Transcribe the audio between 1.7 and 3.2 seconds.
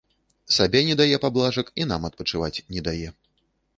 і нам адпачываць не дае.